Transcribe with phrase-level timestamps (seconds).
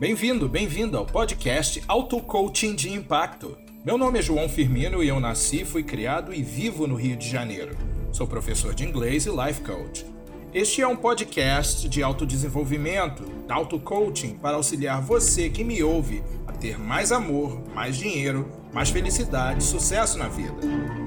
[0.00, 3.58] Bem-vindo, bem-vindo ao podcast Auto Coaching de Impacto.
[3.84, 7.28] Meu nome é João Firmino e eu nasci, fui criado e vivo no Rio de
[7.28, 7.76] Janeiro.
[8.10, 10.06] Sou professor de inglês e life coach.
[10.54, 16.52] Este é um podcast de autodesenvolvimento, auto coaching para auxiliar você que me ouve a
[16.52, 20.56] ter mais amor, mais dinheiro, mais felicidade e sucesso na vida.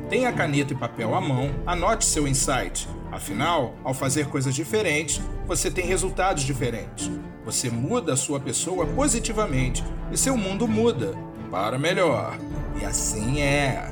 [0.07, 2.87] Tenha caneta e papel à mão, anote seu insight.
[3.11, 7.09] Afinal, ao fazer coisas diferentes, você tem resultados diferentes.
[7.45, 11.13] Você muda a sua pessoa positivamente e seu mundo muda
[11.51, 12.37] para melhor.
[12.81, 13.91] E assim é.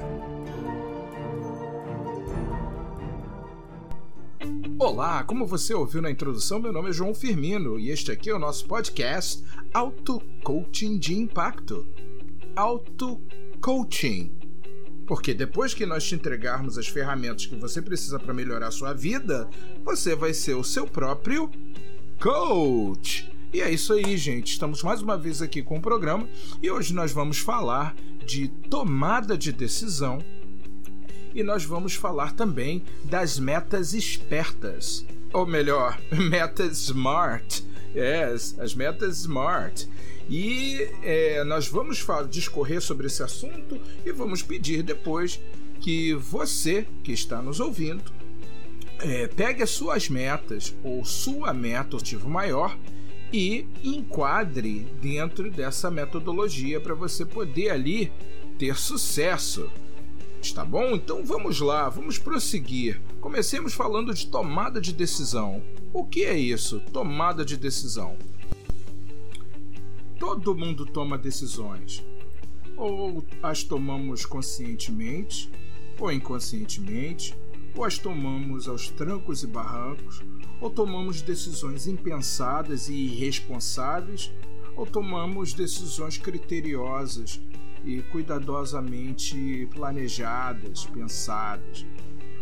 [4.80, 8.34] Olá, como você ouviu na introdução, meu nome é João Firmino e este aqui é
[8.34, 11.86] o nosso podcast Auto Coaching de Impacto.
[12.56, 13.22] Auto
[13.60, 14.32] Coaching.
[15.06, 19.50] Porque depois que nós te entregarmos as ferramentas que você precisa para melhorar sua vida,
[19.84, 21.52] você vai ser o seu próprio
[22.18, 23.31] coach.
[23.54, 24.54] E é isso aí, gente.
[24.54, 26.26] Estamos mais uma vez aqui com o programa
[26.62, 27.94] e hoje nós vamos falar
[28.26, 30.24] de tomada de decisão
[31.36, 37.66] e nós vamos falar também das metas espertas, ou melhor, metas smart.
[37.94, 39.86] Yes, as metas smart.
[40.30, 45.42] E é, nós vamos discorrer sobre esse assunto e vamos pedir depois
[45.82, 48.14] que você que está nos ouvindo
[49.00, 52.78] é, pegue as suas metas ou sua meta, objetivo maior,
[53.32, 58.12] e enquadre dentro dessa metodologia para você poder ali
[58.58, 59.70] ter sucesso.
[60.42, 60.96] Está bom?
[60.96, 63.00] Então vamos lá, vamos prosseguir.
[63.22, 65.62] Comecemos falando de tomada de decisão.
[65.94, 66.80] O que é isso?
[66.92, 68.18] Tomada de decisão.
[70.20, 72.04] Todo mundo toma decisões.
[72.76, 75.52] Ou as tomamos conscientemente,
[76.00, 77.36] ou inconscientemente,
[77.76, 80.22] ou as tomamos aos trancos e barrancos,
[80.60, 84.32] ou tomamos decisões impensadas e irresponsáveis,
[84.76, 87.42] ou tomamos decisões criteriosas
[87.84, 91.86] e cuidadosamente planejadas, pensadas.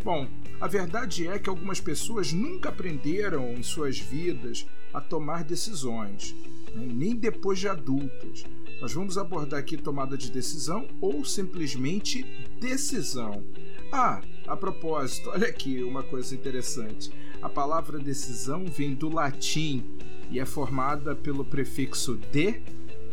[0.03, 0.27] Bom,
[0.59, 6.35] a verdade é que algumas pessoas nunca aprenderam em suas vidas a tomar decisões,
[6.73, 6.87] né?
[6.89, 8.43] nem depois de adultas.
[8.81, 12.23] Nós vamos abordar aqui tomada de decisão ou simplesmente
[12.59, 13.43] decisão.
[13.91, 17.11] Ah, a propósito, olha aqui uma coisa interessante.
[17.39, 19.85] A palavra decisão vem do latim
[20.31, 22.59] e é formada pelo prefixo de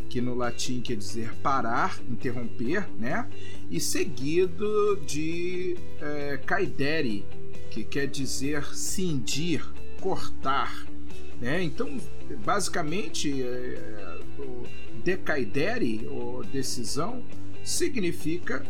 [0.09, 3.29] que no latim quer dizer parar, interromper, né?
[3.71, 7.25] E seguido de é, caidere,
[7.71, 9.63] que quer dizer cindir,
[10.01, 10.87] cortar,
[11.39, 11.63] né?
[11.63, 11.99] Então,
[12.45, 14.63] basicamente, é, o
[15.05, 17.23] decaidere, ou decisão,
[17.63, 18.65] significa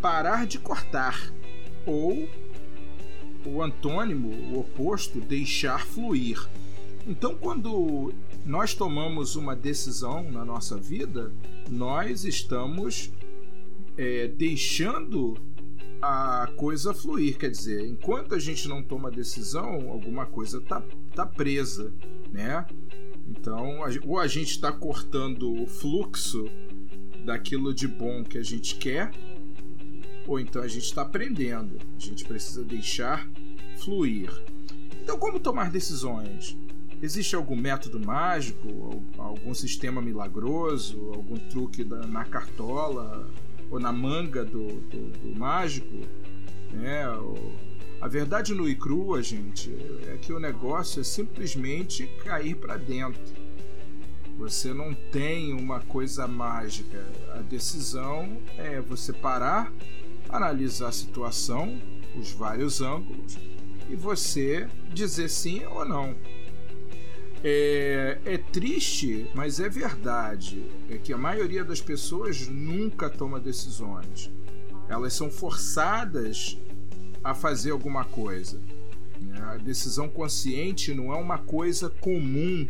[0.00, 1.32] parar de cortar,
[1.86, 2.28] ou
[3.44, 6.48] o antônimo, o oposto, deixar fluir.
[7.06, 8.12] Então, quando
[8.44, 11.32] nós tomamos uma decisão na nossa vida,
[11.68, 13.10] nós estamos
[13.96, 15.36] é, deixando
[16.02, 17.38] a coisa fluir.
[17.38, 20.82] Quer dizer, enquanto a gente não toma decisão, alguma coisa está
[21.14, 21.92] tá presa,
[22.30, 22.66] né?
[23.28, 26.44] Então, ou a gente está cortando o fluxo
[27.24, 29.10] daquilo de bom que a gente quer,
[30.30, 31.76] ou então a gente está aprendendo.
[31.96, 33.28] A gente precisa deixar
[33.78, 34.30] fluir.
[35.02, 36.56] Então, como tomar decisões?
[37.02, 43.28] Existe algum método mágico, algum sistema milagroso, algum truque na cartola
[43.68, 45.96] ou na manga do, do, do mágico?
[46.72, 47.02] Né?
[48.00, 49.74] A verdade nua e crua, gente,
[50.06, 53.20] é que o negócio é simplesmente cair para dentro.
[54.38, 57.04] Você não tem uma coisa mágica.
[57.34, 59.72] A decisão é você parar,
[60.32, 61.80] analisar a situação,
[62.16, 63.38] os vários ângulos,
[63.88, 66.14] e você dizer sim ou não.
[67.42, 70.62] É, é, triste, mas é verdade.
[70.90, 74.30] É que a maioria das pessoas nunca toma decisões.
[74.88, 76.58] Elas são forçadas
[77.24, 78.60] a fazer alguma coisa.
[79.42, 82.66] A decisão consciente não é uma coisa comum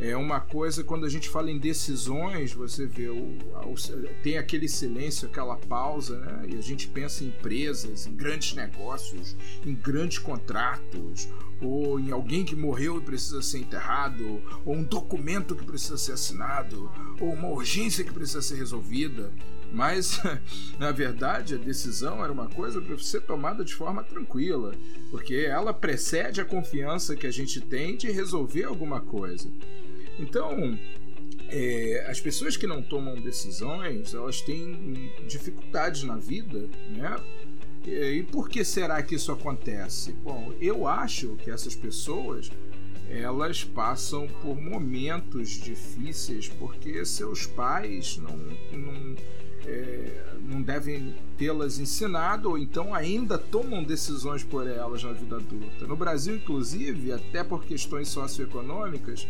[0.00, 3.74] é uma coisa, quando a gente fala em decisões, você vê, o, o,
[4.22, 6.46] tem aquele silêncio, aquela pausa, né?
[6.50, 9.36] E a gente pensa em empresas, em grandes negócios,
[9.66, 11.28] em grandes contratos,
[11.60, 16.12] ou em alguém que morreu e precisa ser enterrado, ou um documento que precisa ser
[16.12, 16.90] assinado,
[17.20, 19.32] ou uma urgência que precisa ser resolvida.
[19.72, 20.20] Mas,
[20.78, 24.74] na verdade, a decisão era uma coisa para ser tomada de forma tranquila,
[25.10, 29.50] porque ela precede a confiança que a gente tem de resolver alguma coisa.
[30.18, 30.78] Então,
[31.48, 37.16] é, as pessoas que não tomam decisões, elas têm dificuldades na vida, né?
[37.86, 40.12] E por que será que isso acontece?
[40.12, 42.50] Bom, eu acho que essas pessoas
[43.08, 48.36] elas passam por momentos difíceis porque seus pais não,
[48.76, 49.16] não,
[49.64, 55.86] é, não devem tê-las ensinado ou então ainda tomam decisões por elas na vida adulta.
[55.86, 59.26] No Brasil, inclusive, até por questões socioeconômicas,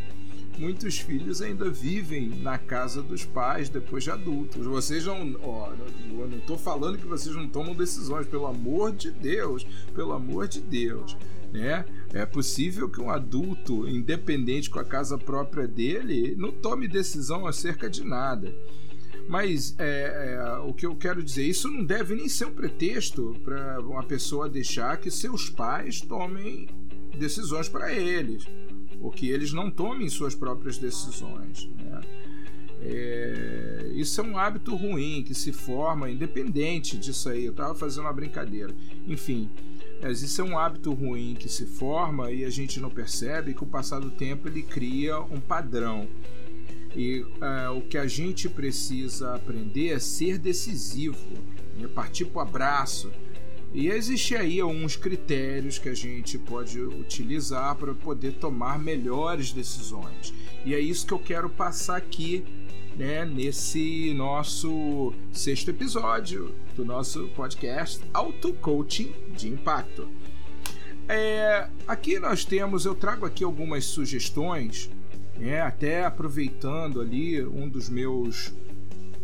[0.59, 4.67] muitos filhos ainda vivem na casa dos pais depois de adultos.
[4.67, 9.11] Vocês não, ó, eu não estou falando que vocês não tomam decisões, pelo amor de
[9.11, 11.17] Deus, pelo amor de Deus
[11.53, 11.85] né?
[12.13, 17.89] É possível que um adulto independente com a casa própria dele não tome decisão acerca
[17.89, 18.55] de nada.
[19.29, 23.37] Mas é, é, o que eu quero dizer, isso não deve nem ser um pretexto
[23.45, 26.67] para uma pessoa deixar que seus pais tomem
[27.19, 28.45] decisões para eles,
[29.01, 31.69] ou que eles não tomem suas próprias decisões.
[31.77, 32.01] Né?
[32.81, 37.45] É, isso é um hábito ruim que se forma independente disso aí.
[37.45, 38.75] Eu estava fazendo uma brincadeira.
[39.07, 39.51] Enfim,
[40.01, 43.55] mas isso é um hábito ruim que se forma e a gente não percebe, e
[43.55, 46.09] com o passar do tempo ele cria um padrão.
[46.97, 51.19] E uh, o que a gente precisa aprender é ser decisivo,
[51.77, 51.89] né?
[51.89, 53.11] partir para o abraço.
[53.73, 60.33] E existe aí alguns critérios que a gente pode utilizar para poder tomar melhores decisões.
[60.65, 62.45] E é isso que eu quero passar aqui
[62.97, 70.09] né, nesse nosso sexto episódio do nosso podcast Auto Coaching de Impacto.
[71.09, 74.91] É, aqui nós temos, eu trago aqui algumas sugestões,
[75.39, 78.53] né, até aproveitando ali um dos meus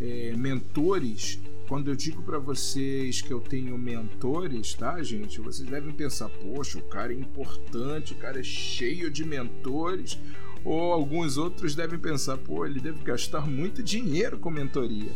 [0.01, 1.41] é, mentores.
[1.69, 5.41] Quando eu digo para vocês que eu tenho mentores, tá, gente?
[5.41, 10.19] Vocês devem pensar, poxa, o cara é importante, o cara é cheio de mentores
[10.65, 15.13] ou alguns outros devem pensar, pô, ele deve gastar muito dinheiro com mentoria.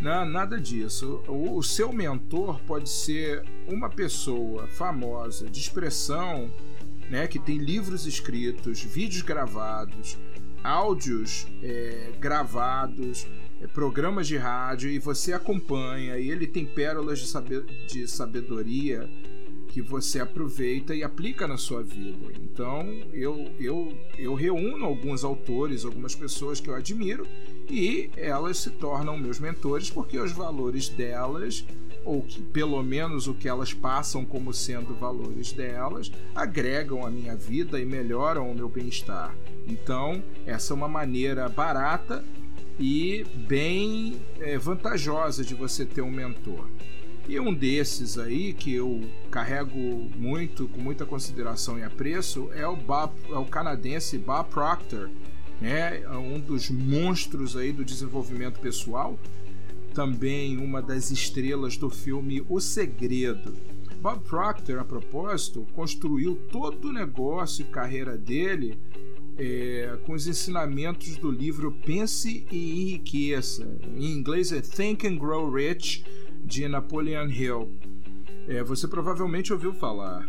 [0.00, 1.22] Não, nada disso.
[1.26, 6.50] O, o seu mentor pode ser uma pessoa famosa de expressão,
[7.10, 10.16] né, que tem livros escritos, vídeos gravados,
[10.62, 13.26] áudios é, gravados,
[13.66, 17.18] programas de rádio e você acompanha e ele tem pérolas
[17.88, 19.08] de, sabedoria
[19.68, 22.32] que você aproveita e aplica na sua vida.
[22.40, 27.26] Então, eu, eu, eu reúno alguns autores, algumas pessoas que eu admiro
[27.68, 31.64] e elas se tornam meus mentores porque os valores delas,
[32.04, 37.36] ou que, pelo menos o que elas passam como sendo valores delas, agregam a minha
[37.36, 39.36] vida e melhoram o meu bem-estar.
[39.66, 42.24] Então, essa é uma maneira barata
[42.78, 46.68] e bem é, vantajosa de você ter um mentor.
[47.28, 49.78] E um desses aí que eu carrego
[50.16, 55.10] muito, com muita consideração e apreço, é o, Bob, é o canadense Bob Proctor,
[55.60, 56.00] né?
[56.00, 59.18] É um dos monstros aí do desenvolvimento pessoal,
[59.92, 63.54] também uma das estrelas do filme O Segredo.
[64.00, 68.78] Bob Proctor, a propósito, construiu todo o negócio e carreira dele
[69.38, 73.66] é, com os ensinamentos do livro Pense e Enriqueça.
[73.96, 76.04] Em inglês é Think and Grow Rich,
[76.44, 77.70] de Napoleon Hill.
[78.48, 80.28] É, você provavelmente ouviu falar.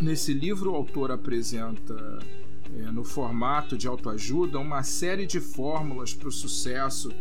[0.00, 2.18] Nesse livro, o autor apresenta,
[2.76, 7.12] é, no formato de autoajuda, uma série de fórmulas para o sucesso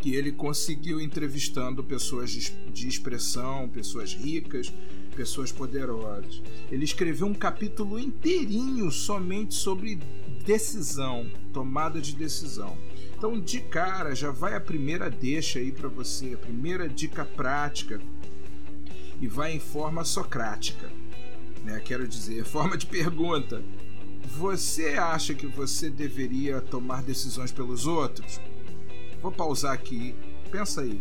[0.00, 4.72] que ele conseguiu entrevistando pessoas de, de expressão, pessoas ricas,
[5.12, 6.42] pessoas poderosas.
[6.70, 10.00] Ele escreveu um capítulo inteirinho somente sobre
[10.44, 12.76] decisão, tomada de decisão.
[13.16, 18.00] Então, de cara, já vai a primeira deixa aí para você, a primeira dica prática
[19.20, 20.90] e vai em forma socrática,
[21.64, 21.80] né?
[21.84, 23.62] Quero dizer, forma de pergunta.
[24.36, 28.40] Você acha que você deveria tomar decisões pelos outros?
[29.20, 30.14] Vou pausar aqui.
[30.50, 31.00] Pensa aí.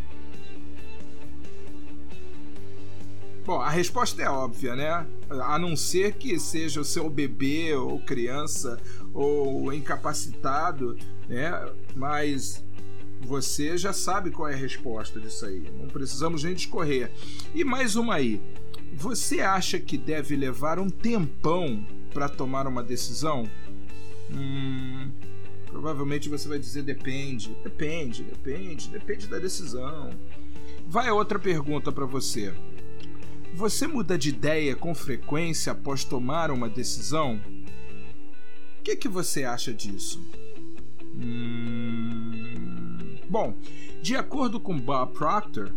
[3.51, 5.05] Bom, a resposta é óbvia, né?
[5.29, 8.79] A não ser que seja o seu bebê ou criança
[9.13, 11.51] ou incapacitado, né?
[11.93, 12.63] Mas
[13.19, 15.69] você já sabe qual é a resposta disso aí.
[15.77, 17.11] Não precisamos nem discorrer.
[17.53, 18.41] E mais uma aí.
[18.93, 23.43] Você acha que deve levar um tempão para tomar uma decisão?
[24.31, 25.11] Hum,
[25.65, 30.09] provavelmente você vai dizer depende, depende, depende, depende da decisão.
[30.87, 32.53] Vai outra pergunta para você.
[33.53, 37.39] Você muda de ideia com frequência após tomar uma decisão?
[38.79, 40.21] O que, que você acha disso?
[41.15, 42.97] Hum...
[43.29, 43.55] Bom,
[44.01, 45.71] de acordo com Bob Proctor,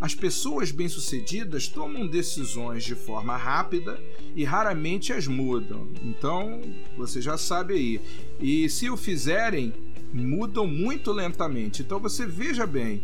[0.00, 3.98] as pessoas bem-sucedidas tomam decisões de forma rápida
[4.34, 5.88] e raramente as mudam.
[6.02, 6.60] Então,
[6.96, 8.00] você já sabe aí.
[8.40, 9.72] E se o fizerem,
[10.12, 11.80] mudam muito lentamente.
[11.80, 13.02] Então, você veja bem: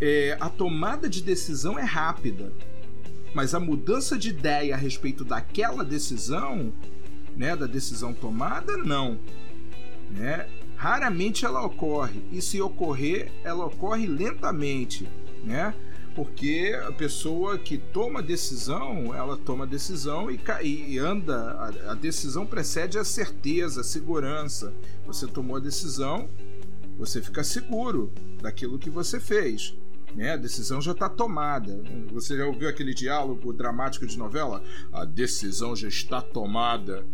[0.00, 2.52] é, a tomada de decisão é rápida
[3.34, 6.72] mas a mudança de ideia a respeito daquela decisão
[7.36, 8.76] né, da decisão tomada?
[8.76, 9.18] Não.
[10.10, 10.48] Né?
[10.76, 12.22] Raramente ela ocorre.
[12.30, 15.08] E se ocorrer, ela ocorre lentamente,
[15.44, 15.74] né?
[16.14, 21.52] Porque a pessoa que toma decisão, ela toma decisão e, e anda.
[21.52, 24.74] A, a decisão precede a certeza, a segurança.
[25.06, 26.28] Você tomou a decisão,
[26.98, 28.12] você fica seguro
[28.42, 29.74] daquilo que você fez.
[30.14, 30.32] Né?
[30.32, 31.82] A decisão já está tomada.
[32.12, 34.62] Você já ouviu aquele diálogo dramático de novela?
[34.92, 37.04] A decisão já está tomada.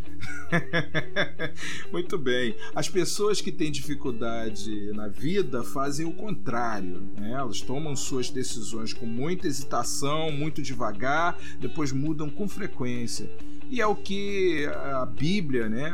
[1.93, 2.57] Muito bem.
[2.75, 7.09] As pessoas que têm dificuldade na vida fazem o contrário.
[7.17, 7.33] Né?
[7.33, 13.31] Elas tomam suas decisões com muita hesitação, muito devagar, depois mudam com frequência.
[13.71, 15.93] E é o que a Bíblia, né,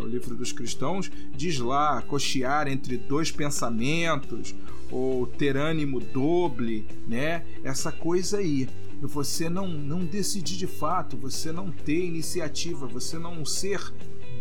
[0.00, 4.54] o livro dos cristãos, diz lá: cochear entre dois pensamentos,
[4.90, 7.44] ou ter ânimo doble, né?
[7.62, 8.68] Essa coisa aí.
[9.00, 13.92] Você não, não decidir de fato, você não ter iniciativa, você não ser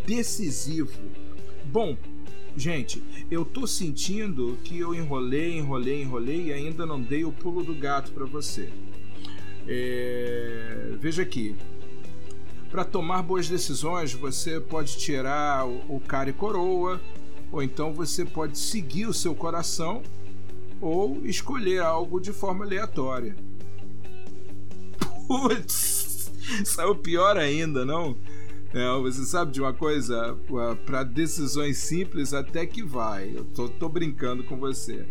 [0.05, 0.93] decisivo.
[1.65, 1.97] Bom,
[2.55, 7.63] gente, eu tô sentindo que eu enrolei, enrolei, enrolei e ainda não dei o pulo
[7.63, 8.69] do gato para você.
[9.67, 10.93] É...
[10.99, 11.55] Veja aqui,
[12.69, 17.01] para tomar boas decisões, você pode tirar o, cara e coroa,
[17.51, 20.03] ou então você pode seguir o seu coração
[20.81, 23.35] ou escolher algo de forma aleatória.
[25.27, 26.31] Putz,
[26.63, 28.15] saiu pior ainda, não?
[28.73, 30.37] É, você sabe de uma coisa?
[30.85, 33.31] Para decisões simples, até que vai.
[33.33, 35.05] Eu tô, tô brincando com você.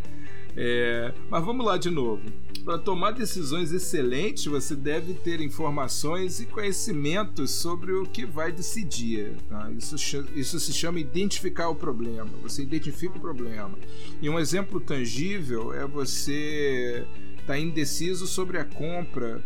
[0.57, 2.23] É, mas vamos lá de novo.
[2.65, 9.35] Para tomar decisões excelentes, você deve ter informações e conhecimentos sobre o que vai decidir.
[9.49, 9.71] Tá?
[9.77, 9.97] Isso,
[10.35, 12.31] isso se chama identificar o problema.
[12.43, 13.77] Você identifica o problema.
[14.23, 19.45] E um exemplo tangível é você estar tá indeciso sobre a compra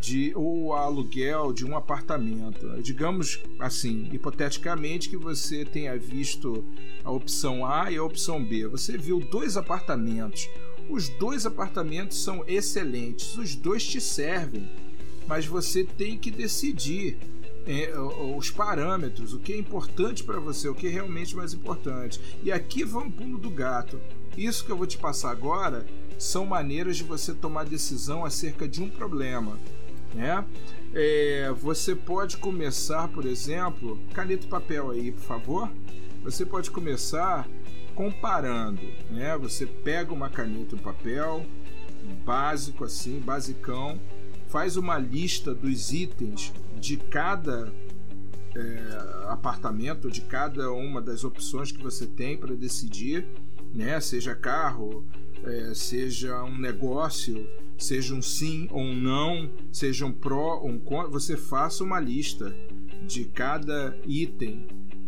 [0.00, 2.80] de ou aluguel de um apartamento.
[2.82, 6.64] Digamos assim, hipoteticamente que você tenha visto
[7.04, 8.66] a opção A e a opção B.
[8.68, 10.48] Você viu dois apartamentos.
[10.88, 14.70] Os dois apartamentos são excelentes, os dois te servem,
[15.26, 17.18] mas você tem que decidir
[18.36, 22.20] os parâmetros, o que é importante para você, o que é realmente mais importante.
[22.42, 24.00] E aqui vai um pulo do gato.
[24.36, 25.86] Isso que eu vou te passar agora
[26.18, 29.58] são maneiras de você tomar decisão acerca de um problema.
[30.14, 30.44] Né?
[30.94, 35.70] É, você pode começar, por exemplo, caneta e papel aí, por favor.
[36.24, 37.46] Você pode começar
[37.94, 39.36] comparando, né?
[39.38, 41.44] Você pega uma caneta e um papel,
[42.24, 44.00] básico assim, basicão,
[44.48, 47.72] faz uma lista dos itens de cada
[48.54, 53.26] é, apartamento, de cada uma das opções que você tem para decidir,
[53.74, 54.00] né?
[54.00, 55.04] Seja carro,
[55.44, 60.78] é, seja um negócio, seja um sim ou um não, seja um pró ou um
[60.78, 62.54] contra, você faça uma lista
[63.06, 64.66] de cada item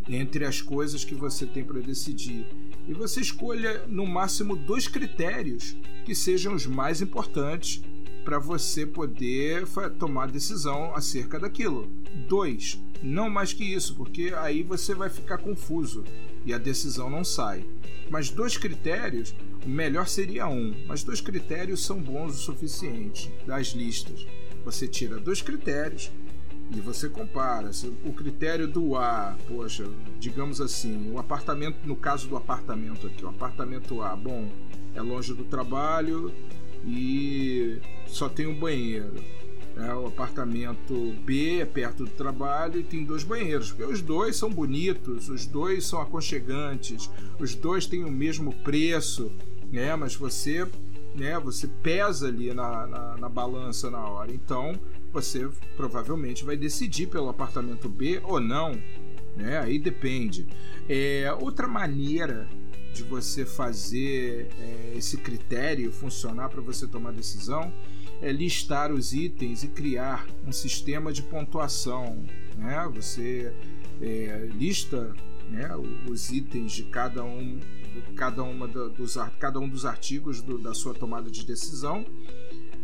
[0.09, 2.47] entre as coisas que você tem para decidir.
[2.89, 7.83] E você escolha no máximo dois critérios que sejam os mais importantes
[8.25, 9.65] para você poder
[9.99, 11.91] tomar decisão acerca daquilo.
[12.29, 16.05] Dois, não mais que isso, porque aí você vai ficar confuso
[16.45, 17.65] e a decisão não sai.
[18.11, 19.35] Mas dois critérios,
[19.65, 24.27] o melhor seria um, mas dois critérios são bons o suficiente das listas.
[24.65, 26.11] Você tira dois critérios
[26.73, 27.71] e você compara
[28.05, 33.29] o critério do A, poxa, digamos assim, o apartamento, no caso do apartamento aqui, o
[33.29, 34.49] apartamento A, bom,
[34.95, 36.33] é longe do trabalho
[36.85, 39.15] e só tem um banheiro.
[39.77, 44.51] É, o apartamento B é perto do trabalho e tem dois banheiros, os dois são
[44.51, 47.09] bonitos, os dois são aconchegantes,
[47.39, 49.33] os dois têm o mesmo preço,
[49.73, 49.95] né?
[49.97, 50.67] Mas você,
[51.15, 51.39] né?
[51.39, 54.33] Você pesa ali na, na, na balança na hora.
[54.33, 54.79] Então
[55.13, 58.73] você provavelmente vai decidir pelo apartamento B ou não,
[59.37, 59.59] né?
[59.61, 60.47] Aí depende.
[60.89, 62.49] É, outra maneira
[62.93, 67.73] de você fazer é, esse critério funcionar para você tomar decisão
[68.21, 72.23] é listar os itens e criar um sistema de pontuação.
[72.57, 72.91] Né?
[72.95, 73.53] Você
[74.01, 75.15] é, lista
[75.49, 75.71] né,
[76.09, 77.59] os itens de cada um,
[78.15, 82.05] cada, uma dos, cada um dos artigos do, da sua tomada de decisão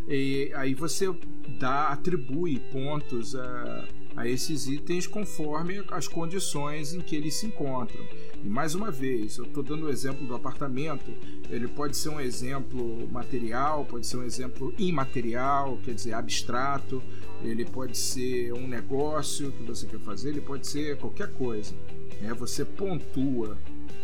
[0.08, 1.12] e aí você
[1.58, 8.04] dá, atribui pontos a, a esses itens conforme as condições em que eles se encontram.
[8.42, 11.12] E mais uma vez, eu estou dando o exemplo do apartamento,
[11.50, 17.02] ele pode ser um exemplo material, pode ser um exemplo imaterial, quer dizer, abstrato,
[17.42, 21.74] ele pode ser um negócio que você quer fazer, ele pode ser qualquer coisa.
[22.20, 22.32] Né?
[22.34, 23.58] Você pontua,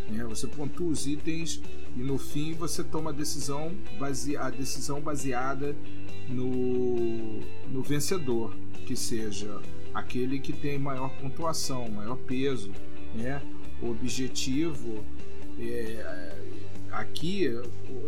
[0.09, 0.23] né?
[0.23, 1.61] você pontua os itens
[1.95, 4.35] e no fim você toma a decisão, base...
[4.35, 5.75] a decisão baseada
[6.27, 9.61] no, no vencedor, que seja
[9.93, 12.71] aquele que tem maior pontuação, maior peso,
[13.13, 13.41] né?
[13.81, 15.03] O objetivo
[15.59, 16.35] é,
[16.91, 17.47] aqui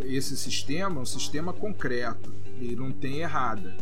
[0.04, 3.76] esse sistema é um sistema concreto e não tem errada,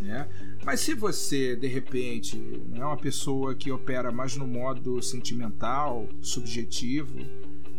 [0.00, 0.28] né?
[0.64, 2.40] Mas se você de repente
[2.74, 7.18] é uma pessoa que opera mais no modo sentimental, subjetivo,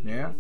[0.04, 0.36] né?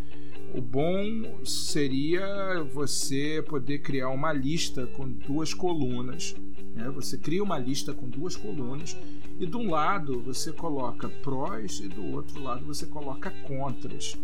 [0.54, 6.36] O bom seria você poder criar uma lista com duas colunas.
[6.74, 6.90] Né?
[6.90, 8.98] Você cria uma lista com duas colunas
[9.40, 14.18] e de um lado você coloca prós e do outro lado você coloca contras.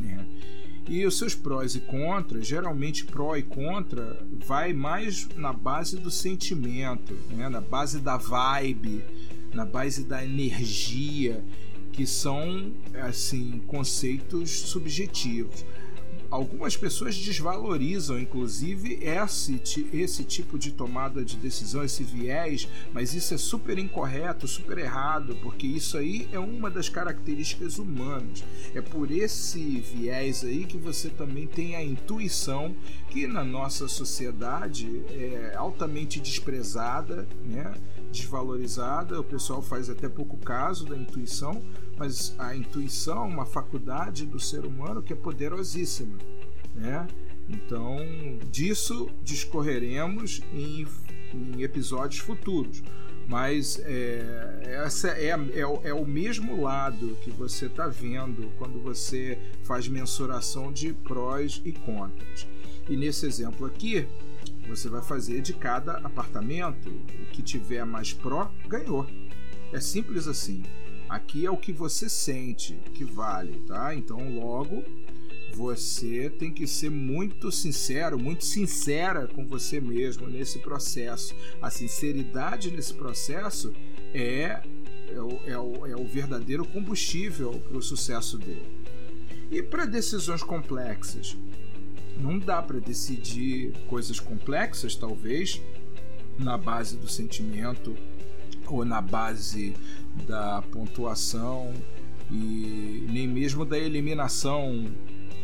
[0.00, 0.26] Né?
[0.86, 6.10] E os seus prós e contras, geralmente pró e contra, vai mais na base do
[6.10, 7.48] sentimento, né?
[7.48, 9.02] na base da vibe,
[9.52, 11.42] na base da energia
[11.92, 12.72] que são
[13.02, 15.64] assim conceitos subjetivos.
[16.34, 23.34] Algumas pessoas desvalorizam, inclusive, esse, esse tipo de tomada de decisão, esse viés, mas isso
[23.34, 28.42] é super incorreto, super errado, porque isso aí é uma das características humanas.
[28.74, 32.74] É por esse viés aí que você também tem a intuição,
[33.10, 37.72] que na nossa sociedade é altamente desprezada, né?
[38.10, 41.62] desvalorizada, o pessoal faz até pouco caso da intuição,
[41.96, 46.18] mas a intuição uma faculdade do ser humano que é poderosíssima,
[46.74, 47.06] né?
[47.48, 47.98] Então,
[48.50, 50.86] disso discorreremos em,
[51.32, 52.82] em episódios futuros.
[53.26, 59.38] Mas é, essa é, é, é, o mesmo lado que você está vendo quando você
[59.62, 62.46] faz mensuração de prós e contras.
[62.88, 64.06] E nesse exemplo aqui,
[64.68, 69.06] você vai fazer de cada apartamento o que tiver mais pró ganhou.
[69.72, 70.62] É simples assim.
[71.14, 73.94] Aqui é o que você sente que vale, tá?
[73.94, 74.82] Então, logo,
[75.54, 81.32] você tem que ser muito sincero, muito sincera com você mesmo nesse processo.
[81.62, 83.72] A sinceridade nesse processo
[84.12, 84.60] é,
[85.08, 88.66] é, o, é, o, é o verdadeiro combustível para o sucesso dele.
[89.52, 91.36] E para decisões complexas?
[92.18, 95.62] Não dá para decidir coisas complexas, talvez,
[96.36, 97.96] na base do sentimento
[98.68, 99.74] ou na base
[100.26, 101.72] da pontuação
[102.30, 104.86] e nem mesmo da eliminação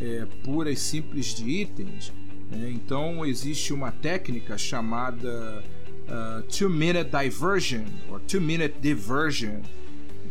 [0.00, 2.12] é, pura e simples de itens.
[2.50, 2.70] Né?
[2.70, 5.62] Então existe uma técnica chamada
[6.08, 9.60] uh, two-minute diversion ou two-minute diversion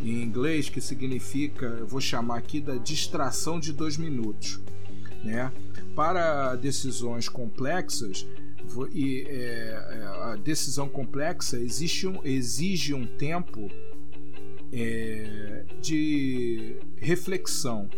[0.02, 4.60] em inglês que significa, eu vou chamar aqui da distração de dois minutos,
[5.24, 5.52] né?
[5.94, 8.26] Para decisões complexas,
[8.92, 13.70] e é, é, a decisão complexa existe um, exige um tempo
[14.72, 17.90] é, de reflexão.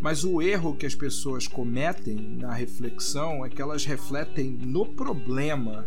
[0.00, 5.86] Mas o erro que as pessoas cometem na reflexão é que elas refletem no problema,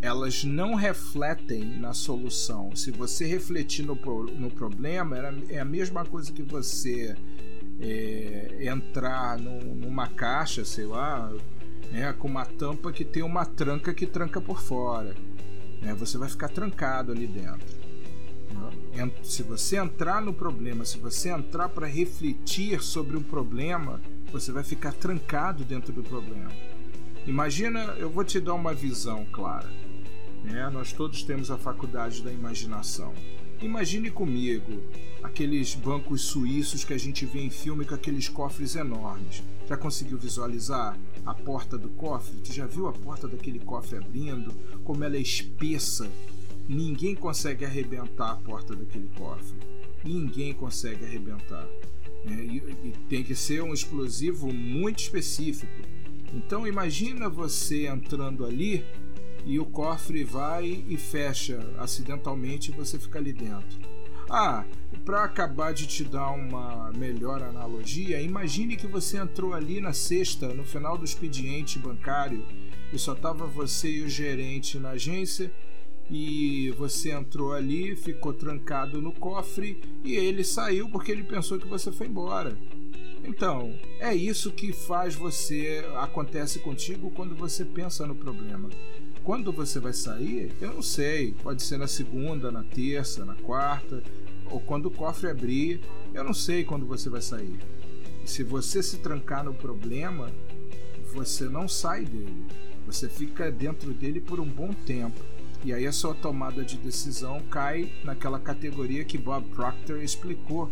[0.00, 2.74] elas não refletem na solução.
[2.76, 3.96] Se você refletir no,
[4.38, 5.16] no problema,
[5.48, 7.16] é a mesma coisa que você
[7.80, 11.32] é, entrar no, numa caixa, sei lá,
[11.90, 15.14] né, com uma tampa que tem uma tranca que tranca por fora.
[15.80, 17.84] Né, você vai ficar trancado ali dentro.
[18.94, 19.10] Né?
[19.22, 24.00] Se você entrar no problema, se você entrar para refletir sobre um problema,
[24.32, 26.50] você vai ficar trancado dentro do problema.
[27.26, 29.70] Imagina, eu vou te dar uma visão clara.
[30.42, 30.68] Né?
[30.70, 33.14] Nós todos temos a faculdade da imaginação.
[33.62, 34.82] Imagine comigo
[35.22, 39.42] aqueles bancos suíços que a gente vê em filme com aqueles cofres enormes.
[39.66, 42.40] Já conseguiu visualizar a porta do cofre?
[42.40, 44.52] Tu já viu a porta daquele cofre abrindo?
[44.84, 46.10] Como ela é espessa?
[46.68, 49.58] Ninguém consegue arrebentar a porta daquele cofre.
[50.04, 51.66] Ninguém consegue arrebentar.
[52.26, 55.72] É, e, e tem que ser um explosivo muito específico.
[56.32, 58.84] Então imagina você entrando ali
[59.46, 63.93] e o cofre vai e fecha acidentalmente e você fica ali dentro.
[64.30, 64.64] Ah,
[65.04, 70.48] para acabar de te dar uma melhor analogia, imagine que você entrou ali na sexta,
[70.48, 72.44] no final do expediente bancário,
[72.92, 75.52] e só tava você e o gerente na agência,
[76.10, 81.66] e você entrou ali, ficou trancado no cofre e ele saiu porque ele pensou que
[81.66, 82.56] você foi embora.
[83.24, 88.68] Então, é isso que faz você acontece contigo quando você pensa no problema.
[89.24, 91.32] Quando você vai sair, eu não sei.
[91.42, 94.02] Pode ser na segunda, na terça, na quarta,
[94.50, 95.80] ou quando o cofre abrir,
[96.12, 97.58] eu não sei quando você vai sair.
[98.22, 100.30] E se você se trancar no problema,
[101.14, 102.44] você não sai dele.
[102.84, 105.18] Você fica dentro dele por um bom tempo.
[105.64, 110.70] E aí a sua tomada de decisão cai naquela categoria que Bob Proctor explicou,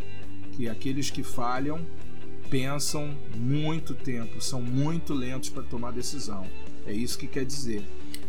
[0.52, 1.80] que aqueles que falham
[2.50, 6.46] pensam muito tempo, são muito lentos para tomar decisão.
[6.84, 7.82] É isso que quer dizer.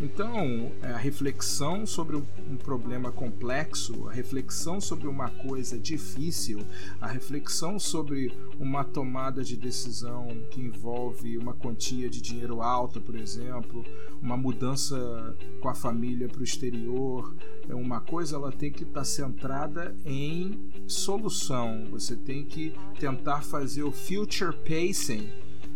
[0.03, 6.59] Então, é, a reflexão sobre um problema complexo, a reflexão sobre uma coisa difícil,
[6.99, 13.15] a reflexão sobre uma tomada de decisão que envolve uma quantia de dinheiro alta, por
[13.15, 13.81] exemplo,
[14.21, 17.33] uma mudança com a família para o exterior,
[17.69, 21.87] é uma coisa ela tem que estar tá centrada em solução.
[21.91, 25.29] Você tem que tentar fazer o future pacing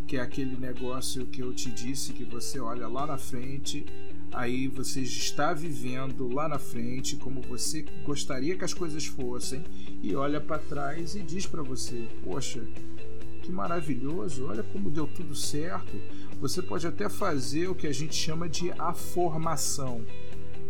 [0.08, 3.86] que é aquele negócio que eu te disse que você olha lá na frente,
[4.32, 9.64] aí você está vivendo lá na frente como você gostaria que as coisas fossem
[10.02, 12.62] e olha para trás e diz para você: "Poxa,
[13.42, 16.00] que maravilhoso, olha como deu tudo certo".
[16.40, 20.06] Você pode até fazer o que a gente chama de aformação,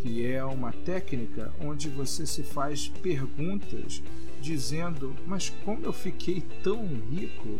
[0.01, 4.01] que é uma técnica onde você se faz perguntas
[4.41, 7.59] dizendo: "Mas como eu fiquei tão rico?"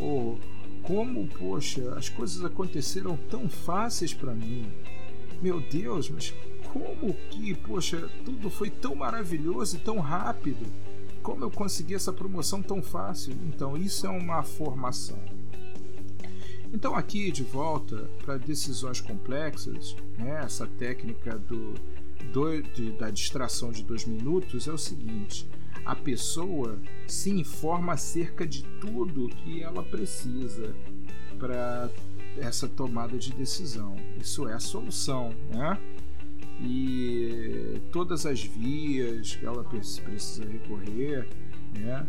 [0.00, 0.38] ou
[0.82, 4.66] como, poxa, as coisas aconteceram tão fáceis para mim.
[5.40, 6.34] Meu Deus, mas
[6.72, 10.66] como que, poxa, tudo foi tão maravilhoso e tão rápido?
[11.22, 13.34] Como eu consegui essa promoção tão fácil?
[13.46, 15.18] Então, isso é uma formação.
[16.72, 21.74] Então, aqui de volta para decisões complexas, né, essa técnica do,
[22.32, 25.48] do de, da distração de dois minutos é o seguinte:
[25.84, 30.74] a pessoa se informa acerca de tudo que ela precisa
[31.38, 31.90] para
[32.40, 33.96] essa tomada de decisão.
[34.20, 35.78] Isso é a solução, né?
[36.60, 41.28] E todas as vias que ela precisa recorrer,
[41.78, 42.06] né?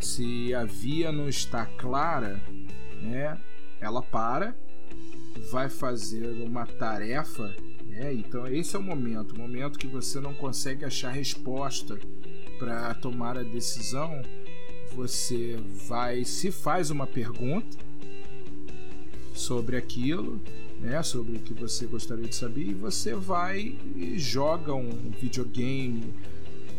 [0.00, 2.40] Se a via não está clara,
[3.00, 3.40] né?
[3.80, 4.54] Ela para,
[5.50, 7.54] vai fazer uma tarefa,
[7.86, 8.12] né?
[8.12, 11.98] Então esse é o momento, o momento que você não consegue achar resposta
[12.58, 14.22] para tomar a decisão,
[14.94, 15.56] você
[15.88, 17.86] vai se faz uma pergunta
[19.38, 20.40] sobre aquilo,
[20.80, 26.12] né, sobre o que você gostaria de saber e você vai e joga um videogame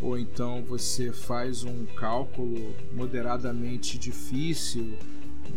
[0.02, 4.96] ou então você faz um cálculo moderadamente difícil,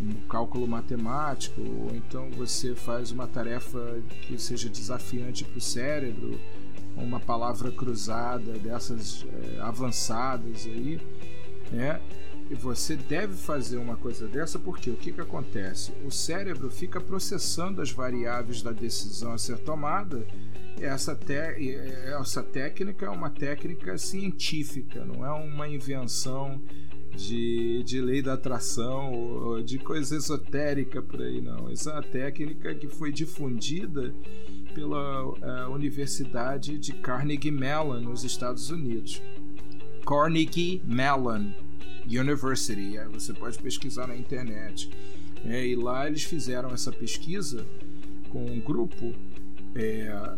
[0.00, 6.40] um cálculo matemático, ou então você faz uma tarefa que seja desafiante para o cérebro,
[6.96, 10.98] uma palavra cruzada dessas é, avançadas aí,
[11.70, 12.00] né?
[12.50, 15.92] E você deve fazer uma coisa dessa porque o que, que acontece?
[16.04, 20.26] O cérebro fica processando as variáveis da decisão a ser tomada.
[20.80, 26.60] Essa, te, essa técnica é uma técnica científica, não é uma invenção
[27.16, 31.70] de, de lei da atração ou de coisa esotérica por aí, não.
[31.70, 34.12] Essa é uma técnica que foi difundida
[34.74, 39.22] pela uh, Universidade de Carnegie Mellon, nos Estados Unidos.
[40.04, 41.52] Carnegie Mellon
[42.06, 44.90] University, é, você pode pesquisar na internet.
[45.44, 47.66] É, e lá eles fizeram essa pesquisa
[48.28, 49.14] com um grupo
[49.74, 50.36] é,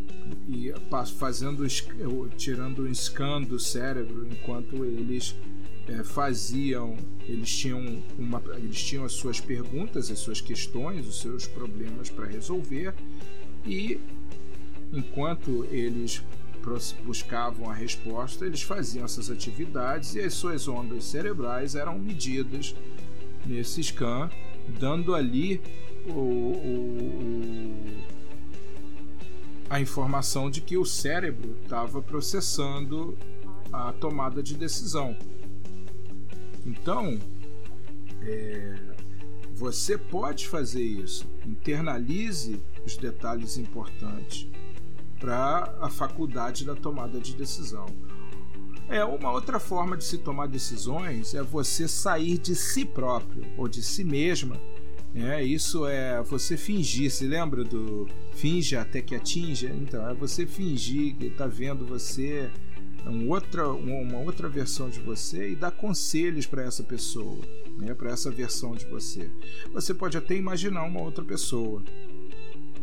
[0.49, 0.73] e
[1.19, 1.67] fazendo
[2.37, 5.35] tirando um scan do cérebro enquanto eles
[5.89, 11.47] é, faziam eles tinham uma eles tinham as suas perguntas as suas questões os seus
[11.47, 12.95] problemas para resolver
[13.67, 13.99] e
[14.93, 16.23] enquanto eles
[17.05, 22.75] buscavam a resposta, eles faziam essas atividades e as suas ondas cerebrais eram medidas
[23.45, 24.31] nesse scan,
[24.79, 25.61] dando ali
[26.07, 27.75] o, o,
[29.69, 33.19] a informação de que o cérebro estava processando
[33.73, 35.17] a tomada de decisão.
[36.65, 37.19] Então,
[38.23, 38.77] é,
[39.55, 41.27] você pode fazer isso.
[41.45, 44.49] Internalize os detalhes importantes
[45.23, 47.87] para a faculdade da tomada de decisão.
[48.89, 53.69] É uma outra forma de se tomar decisões é você sair de si próprio ou
[53.69, 54.61] de si mesma.
[55.15, 57.09] É, isso é você fingir.
[57.09, 59.69] Se lembra do finge até que atinja?
[59.69, 62.51] Então, é você fingir que está vendo você,
[63.07, 67.39] um outra, uma outra versão de você e dar conselhos para essa pessoa,
[67.79, 69.31] né, para essa versão de você.
[69.73, 71.81] Você pode até imaginar uma outra pessoa.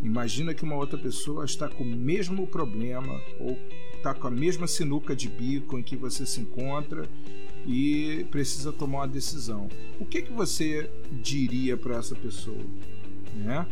[0.01, 3.57] Imagina que uma outra pessoa está com o mesmo problema ou
[3.95, 7.07] está com a mesma sinuca de bico em que você se encontra
[7.67, 9.67] e precisa tomar uma decisão.
[9.99, 12.63] O que, que você diria para essa pessoa?
[13.35, 13.67] Né?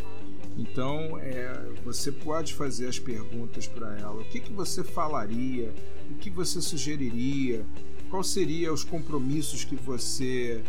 [0.57, 4.21] Então, é, você pode fazer as perguntas para ela.
[4.21, 5.73] O que, que você falaria?
[6.11, 7.65] O que você sugeriria?
[8.09, 10.61] Quais seriam os compromissos que você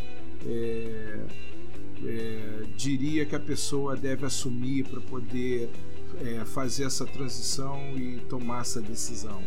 [0.46, 1.20] é,
[2.06, 5.70] é, diria que a pessoa deve assumir para poder
[6.20, 9.42] é, fazer essa transição e tomar essa decisão.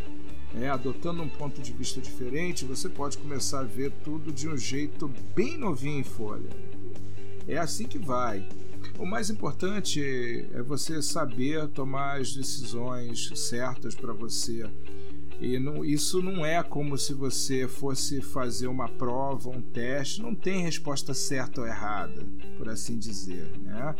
[0.54, 4.56] É, adotando um ponto de vista diferente, você pode começar a ver tudo de um
[4.56, 6.50] jeito bem novinho em folha.
[7.48, 8.46] É assim que vai.
[8.98, 10.00] O mais importante
[10.52, 14.68] é você saber tomar as decisões certas para você.
[15.42, 20.36] E não, isso não é como se você fosse fazer uma prova, um teste, não
[20.36, 22.24] tem resposta certa ou errada,
[22.56, 23.50] por assim dizer.
[23.58, 23.96] Né?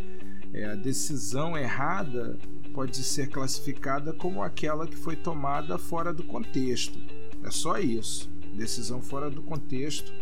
[0.53, 2.39] É, a decisão errada
[2.73, 6.97] pode ser classificada como aquela que foi tomada fora do contexto.
[7.43, 8.31] É só isso.
[8.55, 10.13] Decisão fora do contexto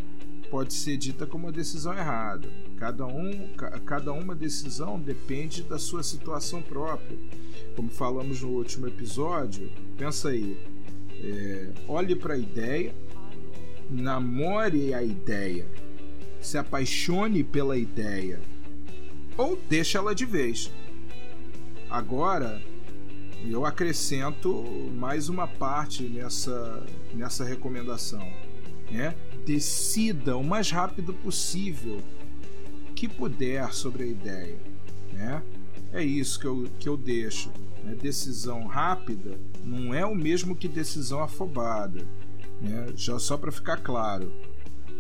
[0.50, 2.48] pode ser dita como uma decisão errada.
[2.78, 3.30] Cada, um,
[3.84, 7.18] cada uma decisão depende da sua situação própria.
[7.76, 10.79] Como falamos no último episódio, pensa aí.
[11.22, 12.94] É, olhe para a ideia,
[13.90, 15.66] namore a ideia,
[16.40, 18.40] se apaixone pela ideia
[19.36, 20.70] ou deixe ela de vez.
[21.88, 22.62] Agora,
[23.48, 28.26] eu acrescento mais uma parte nessa, nessa recomendação.
[28.90, 29.14] Né?
[29.46, 32.02] Decida o mais rápido possível
[32.94, 34.58] que puder sobre a ideia.
[35.12, 35.42] Né?
[35.92, 37.50] É isso que eu, que eu deixo.
[37.82, 37.94] Né?
[37.94, 42.06] Decisão rápida não é o mesmo que decisão afobada.
[42.60, 42.92] Né?
[42.94, 44.32] Já só para ficar claro,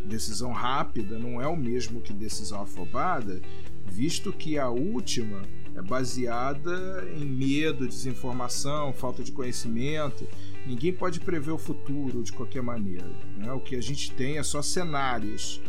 [0.04, 3.40] decisão rápida não é o mesmo que decisão afobada,
[3.86, 5.42] visto que a última
[5.74, 10.26] é baseada em medo, desinformação, falta de conhecimento.
[10.66, 13.10] Ninguém pode prever o futuro de qualquer maneira.
[13.36, 13.52] Né?
[13.52, 15.60] O que a gente tem é só cenários.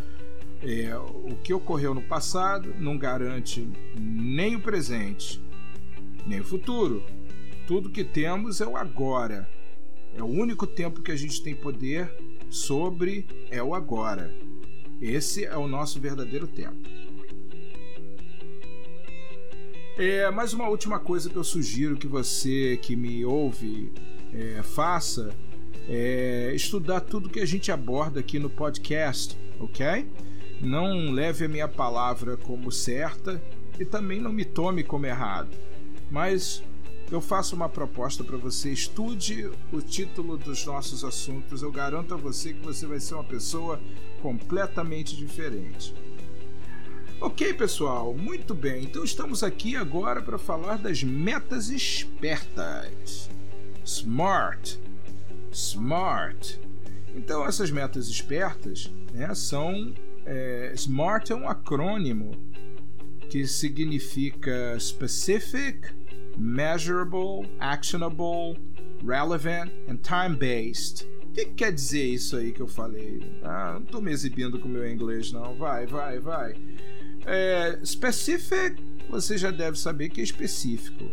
[0.64, 3.68] É, o que ocorreu no passado não garante
[4.00, 5.42] nem o presente,
[6.26, 7.04] nem o futuro.
[7.72, 9.50] Tudo que temos é o agora.
[10.14, 12.14] É o único tempo que a gente tem poder
[12.50, 14.30] sobre é o agora.
[15.02, 16.82] Esse é o nosso verdadeiro tempo.
[19.98, 23.94] É, mais uma última coisa que eu sugiro que você que me ouve
[24.34, 25.34] é, faça
[25.88, 30.12] é estudar tudo que a gente aborda aqui no podcast, ok?
[30.60, 33.42] Não leve a minha palavra como certa
[33.80, 35.56] e também não me tome como errado.
[36.12, 36.62] Mas
[37.12, 41.62] eu faço uma proposta para você: estude o título dos nossos assuntos.
[41.62, 43.80] Eu garanto a você que você vai ser uma pessoa
[44.22, 45.94] completamente diferente.
[47.20, 48.86] Ok, pessoal, muito bem.
[48.86, 53.30] Então estamos aqui agora para falar das metas espertas.
[53.86, 54.80] Smart.
[55.52, 56.60] Smart.
[57.14, 59.94] Então essas metas espertas né, são.
[60.24, 62.32] É, SMART é um acrônimo
[63.28, 65.88] que significa Specific,
[66.42, 68.58] Measurable, Actionable,
[69.06, 71.06] Relevant and Time-Based.
[71.24, 73.40] O que, que, quer dizer isso aí que eu falei?
[73.44, 75.56] Ah, não estou me exibindo com meu inglês, não.
[75.56, 76.56] Vai, vai, vai.
[77.28, 81.06] É, specific, você já deve saber que é específico.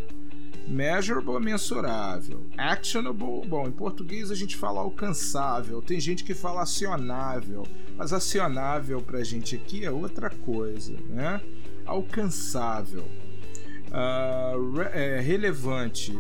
[0.67, 2.47] Measurable é mensurável.
[2.57, 5.83] Actionable, bom, em português a gente fala alcançável.
[5.83, 7.65] Tem gente que fala acionável,
[7.99, 11.43] mas acionável pra gente aqui é outra coisa, né?
[11.85, 13.05] Alcançável.
[13.89, 16.13] Uh, é, relevante.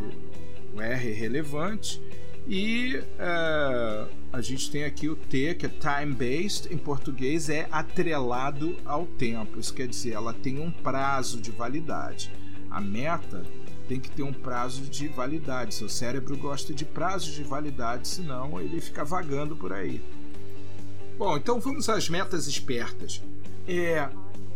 [0.74, 2.00] O R relevante.
[2.46, 8.76] E uh, a gente tem aqui o T, que é time-based, em português é atrelado
[8.84, 9.60] ao tempo.
[9.60, 12.32] Isso quer dizer, ela tem um prazo de validade.
[12.70, 13.44] A meta
[13.86, 15.74] tem que ter um prazo de validade.
[15.74, 20.02] Seu cérebro gosta de prazos de validade, senão ele fica vagando por aí.
[21.18, 23.22] Bom, então vamos às metas espertas.
[23.66, 24.08] É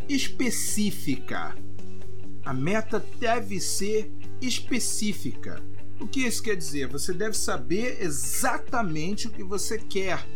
[0.07, 1.55] específica.
[2.45, 5.63] A meta deve ser específica.
[5.99, 6.87] O que isso quer dizer?
[6.87, 10.27] Você deve saber exatamente o que você quer.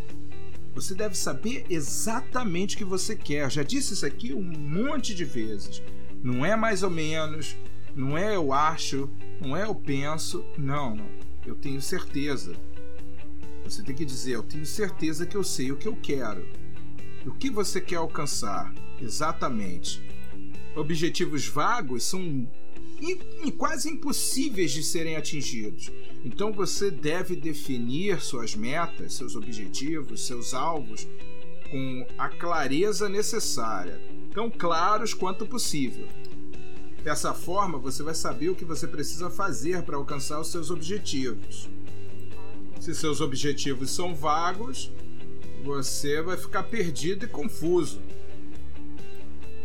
[0.74, 3.52] Você deve saber exatamente o que você quer.
[3.52, 5.82] Já disse isso aqui um monte de vezes.
[6.24, 7.58] Não é mais ou menos,
[7.96, 9.10] não é eu acho,
[9.42, 10.46] não é eu penso.
[10.58, 11.10] Não, não.
[11.46, 12.56] Eu tenho certeza.
[13.64, 16.48] Você tem que dizer, eu tenho certeza que eu sei o que eu quero.
[17.26, 18.74] O que você quer alcançar?
[19.02, 20.02] Exatamente.
[20.78, 22.48] Objetivos vagos são
[23.58, 25.92] quase impossíveis de serem atingidos.
[26.24, 31.08] Então você deve definir suas metas, seus objetivos, seus alvos
[31.72, 34.00] com a clareza necessária,
[34.34, 36.08] tão claros quanto possível.
[37.04, 41.68] Dessa forma, você vai saber o que você precisa fazer para alcançar os seus objetivos.
[42.80, 44.92] Se seus objetivos são vagos,
[45.64, 48.00] você vai ficar perdido e confuso.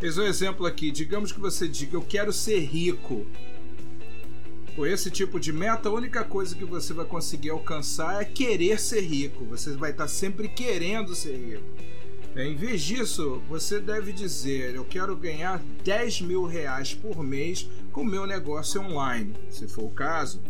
[0.03, 0.91] Eis um exemplo aqui.
[0.91, 3.25] Digamos que você diga: Eu quero ser rico.
[4.75, 8.81] Com esse tipo de meta, a única coisa que você vai conseguir alcançar é querer
[8.81, 9.45] ser rico.
[9.45, 11.63] Você vai estar sempre querendo ser rico.
[12.35, 17.69] É, em vez disso, você deve dizer: Eu quero ganhar 10 mil reais por mês
[17.93, 20.41] com meu negócio online, se for o caso,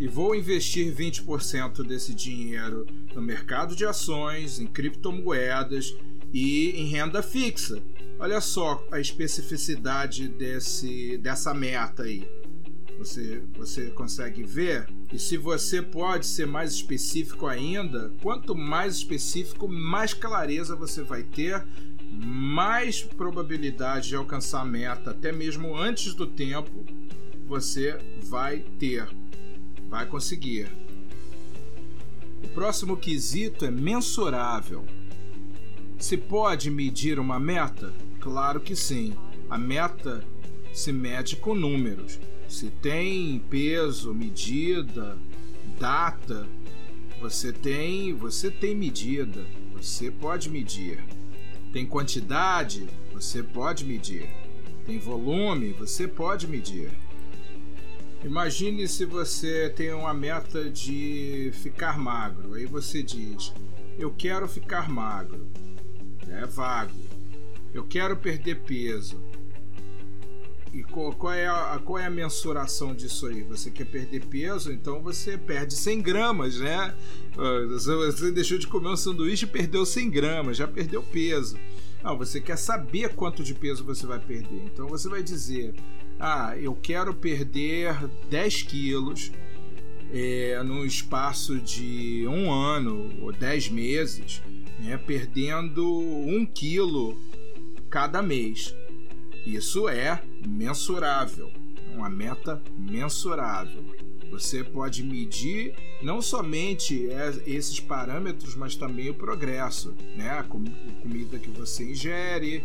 [0.00, 2.84] e vou investir 20% desse dinheiro
[3.14, 5.94] no mercado de ações, em criptomoedas
[6.32, 7.80] e em renda fixa
[8.18, 12.28] olha só a especificidade desse, dessa meta aí.
[12.98, 14.88] Você, você consegue ver?
[15.12, 21.22] E se você pode ser mais específico ainda, quanto mais específico, mais clareza você vai
[21.22, 21.64] ter,
[22.10, 26.84] mais probabilidade de alcançar a meta, até mesmo antes do tempo,
[27.46, 29.08] você vai ter,
[29.88, 30.68] vai conseguir.
[32.42, 34.84] O próximo quesito é mensurável.
[35.98, 37.92] Se pode medir uma meta?
[38.20, 39.14] Claro que sim.
[39.48, 40.24] A meta
[40.72, 42.18] se mede com números.
[42.48, 45.18] Se tem peso, medida,
[45.78, 46.46] data,
[47.20, 51.04] você tem, você tem medida, você pode medir.
[51.72, 54.28] Tem quantidade, você pode medir.
[54.86, 56.90] Tem volume, você pode medir.
[58.24, 62.54] Imagine se você tem uma meta de ficar magro.
[62.54, 63.52] Aí você diz:
[63.98, 65.46] Eu quero ficar magro.
[66.28, 67.07] É vago.
[67.72, 69.20] Eu quero perder peso.
[70.72, 73.42] E qual, é a, qual é a mensuração disso aí?
[73.44, 76.94] Você quer perder peso, então você perde 100 gramas, né?
[77.70, 81.58] Você deixou de comer um sanduíche e perdeu 100 gramas, já perdeu peso.
[82.02, 84.62] Não, você quer saber quanto de peso você vai perder.
[84.66, 85.74] Então você vai dizer:
[86.20, 89.32] Ah, eu quero perder 10 quilos
[90.12, 94.42] é, no espaço de um ano ou 10 meses,
[94.78, 97.18] né, perdendo um quilo
[97.90, 98.74] cada mês.
[99.46, 101.50] Isso é mensurável,
[101.94, 103.82] uma meta mensurável.
[104.30, 107.08] Você pode medir não somente
[107.46, 110.30] esses parâmetros, mas também o progresso, né?
[110.30, 112.62] A comida que você ingere,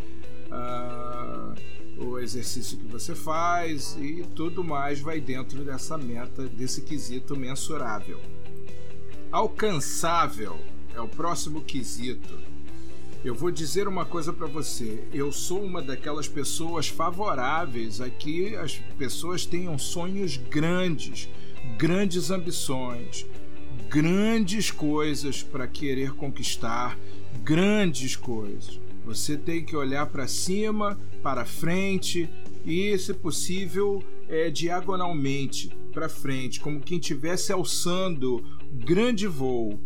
[0.52, 7.36] uh, o exercício que você faz e tudo mais vai dentro dessa meta, desse quesito
[7.36, 8.20] mensurável.
[9.32, 10.60] Alcançável
[10.94, 12.53] é o próximo quesito.
[13.24, 15.02] Eu vou dizer uma coisa para você.
[15.14, 21.30] Eu sou uma daquelas pessoas favoráveis a que as pessoas tenham sonhos grandes,
[21.78, 23.26] grandes ambições,
[23.88, 27.00] grandes coisas para querer conquistar,
[27.42, 28.78] grandes coisas.
[29.06, 32.30] Você tem que olhar para cima, para frente
[32.66, 39.80] e, se possível, é, diagonalmente para frente, como quem estivesse alçando grande voo.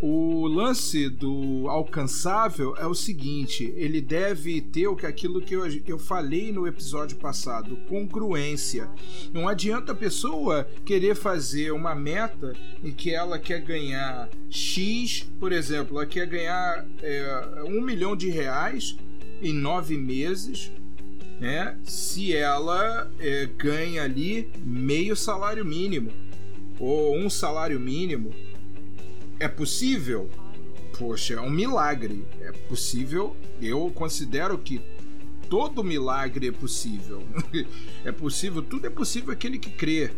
[0.00, 5.66] O lance do alcançável é o seguinte: ele deve ter o que aquilo que eu,
[5.86, 8.88] eu falei no episódio passado, congruência.
[9.32, 15.50] Não adianta a pessoa querer fazer uma meta em que ela quer ganhar X, por
[15.50, 18.96] exemplo, ela quer ganhar é, um milhão de reais
[19.42, 20.70] em nove meses,
[21.40, 21.76] né?
[21.82, 26.12] Se ela é, ganha ali meio salário mínimo
[26.78, 28.30] ou um salário mínimo
[29.38, 30.28] é possível?
[30.98, 32.24] Poxa, é um milagre.
[32.40, 33.36] É possível.
[33.60, 34.80] Eu considero que
[35.48, 37.22] todo milagre é possível.
[38.04, 40.10] é possível, tudo é possível aquele que crê.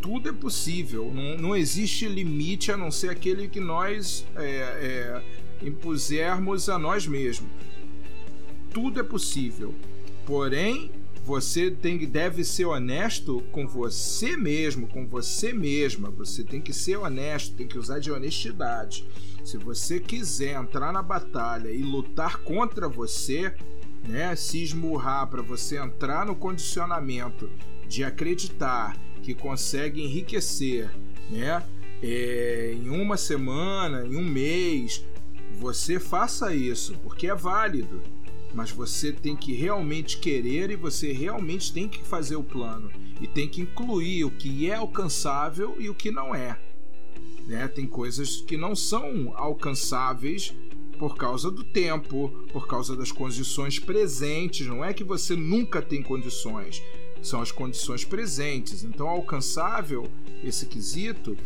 [0.00, 1.10] Tudo é possível.
[1.14, 5.22] Não, não existe limite a não ser aquele que nós é, é,
[5.66, 7.50] impusermos a nós mesmos.
[8.72, 9.74] Tudo é possível.
[10.26, 10.90] Porém,
[11.24, 16.10] você tem, deve ser honesto com você mesmo, com você mesma.
[16.10, 19.08] Você tem que ser honesto, tem que usar de honestidade.
[19.42, 23.54] Se você quiser entrar na batalha e lutar contra você,
[24.06, 27.50] né, se esmurrar para você entrar no condicionamento
[27.88, 30.94] de acreditar que consegue enriquecer,
[31.30, 31.64] né,
[32.02, 35.02] é, em uma semana, em um mês,
[35.58, 38.02] você faça isso, porque é válido
[38.54, 42.90] mas você tem que realmente querer e você realmente tem que fazer o plano
[43.20, 46.58] e tem que incluir o que é alcançável e o que não é.
[47.46, 47.66] Né?
[47.68, 50.54] Tem coisas que não são alcançáveis
[50.98, 54.66] por causa do tempo, por causa das condições presentes.
[54.66, 56.80] Não é que você nunca tem condições,
[57.22, 58.84] são as condições presentes.
[58.84, 60.08] Então, alcançável,
[60.42, 61.36] esse quesito,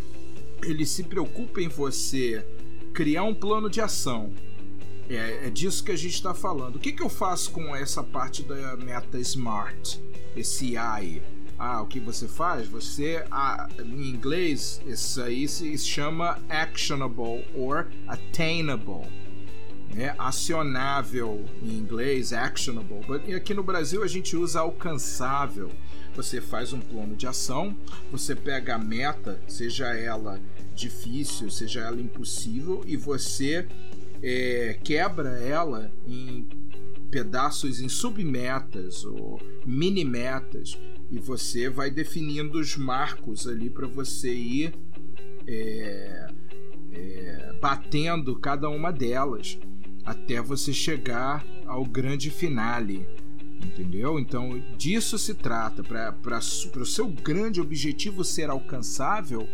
[0.62, 2.44] ele se preocupa em você
[2.92, 4.32] criar um plano de ação
[5.08, 6.76] é, é disso que a gente está falando.
[6.76, 10.02] O que, que eu faço com essa parte da meta smart,
[10.36, 11.22] esse AI?
[11.58, 12.68] Ah, o que você faz?
[12.68, 19.06] Você, ah, em inglês, isso aí se chama actionable or attainable.
[19.96, 23.22] É acionável em inglês, actionable.
[23.26, 25.70] E aqui no Brasil a gente usa alcançável.
[26.14, 27.76] Você faz um plano de ação,
[28.10, 30.40] você pega a meta, seja ela
[30.74, 33.66] difícil, seja ela impossível, e você
[34.22, 36.48] é, quebra ela em
[37.10, 40.78] pedaços em submetas ou mini metas
[41.10, 44.74] e você vai definindo os marcos ali para você ir
[45.46, 46.26] é,
[46.92, 49.58] é, batendo cada uma delas
[50.04, 53.06] até você chegar ao grande finale.
[53.62, 54.18] Entendeu?
[54.18, 55.82] Então, disso se trata.
[55.82, 59.48] Para o seu grande objetivo ser alcançável,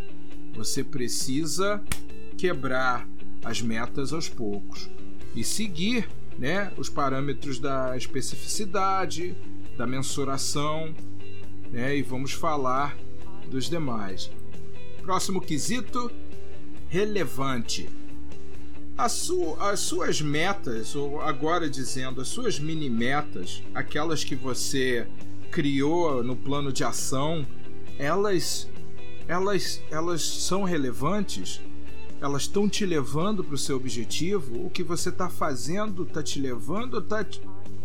[0.53, 1.83] você precisa
[2.37, 3.07] quebrar
[3.43, 4.89] as metas aos poucos
[5.35, 6.07] e seguir
[6.37, 9.35] né, os parâmetros da especificidade,
[9.77, 10.93] da mensuração,
[11.71, 12.97] né, e vamos falar
[13.49, 14.31] dos demais.
[15.01, 16.11] Próximo quesito:
[16.89, 17.89] relevante.
[19.09, 25.05] Su as suas metas, ou agora dizendo, as suas mini metas, aquelas que você
[25.51, 27.45] criou no plano de ação,
[27.99, 28.69] elas,
[29.27, 31.61] elas, elas são relevantes?
[32.21, 34.65] Elas estão te levando para o seu objetivo?
[34.65, 37.25] O que você está fazendo está te levando ou está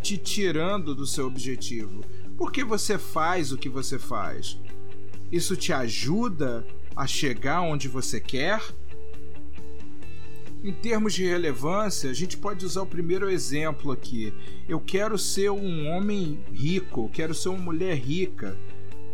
[0.01, 2.05] te tirando do seu objetivo?
[2.37, 4.59] Por que você faz o que você faz?
[5.31, 6.67] Isso te ajuda
[6.97, 8.63] a chegar onde você quer?
[10.63, 14.33] Em termos de relevância, a gente pode usar o primeiro exemplo aqui.
[14.69, 18.59] Eu quero ser um homem rico, quero ser uma mulher rica.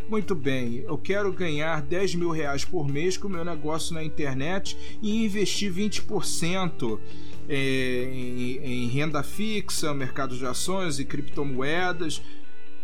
[0.08, 4.04] Muito bem, eu quero ganhar 10 mil reais por mês com o meu negócio na
[4.04, 7.00] internet e investir 20%
[7.48, 12.22] é, em, em renda fixa, mercado de ações e criptomoedas.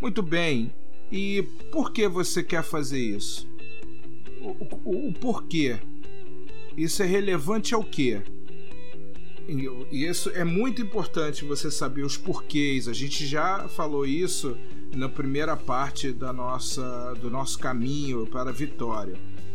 [0.01, 0.73] Muito bem,
[1.13, 3.47] e por que você quer fazer isso?
[4.41, 5.79] O, o, o porquê?
[6.77, 8.21] Isso é relevante ao quê?
[9.47, 12.89] E isso é muito importante você saber os porquês.
[12.89, 14.57] A gente já falou isso
[14.95, 19.15] na primeira parte da nossa, do nosso caminho para a vitória.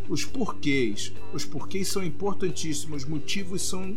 [0.10, 1.14] Os porquês.
[1.34, 3.96] Os porquês são importantíssimos, os motivos são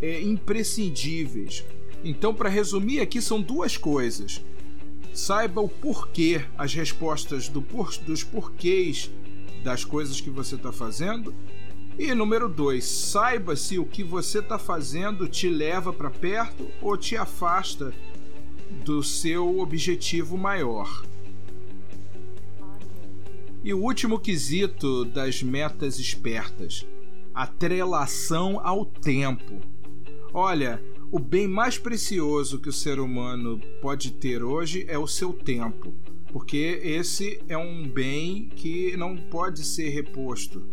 [0.00, 1.64] é, imprescindíveis.
[2.02, 4.42] Então, para resumir aqui, são duas coisas.
[5.12, 9.10] Saiba o porquê, as respostas do por, dos porquês
[9.62, 11.34] das coisas que você está fazendo
[11.98, 16.96] e número dois, saiba se o que você está fazendo te leva para perto ou
[16.96, 17.92] te afasta
[18.84, 21.04] do seu objetivo maior.
[23.62, 26.86] E o último quesito das metas espertas:
[27.34, 29.60] atrelação ao tempo.
[30.32, 35.32] Olha, o bem mais precioso que o ser humano pode ter hoje é o seu
[35.32, 35.92] tempo,
[36.32, 40.64] porque esse é um bem que não pode ser reposto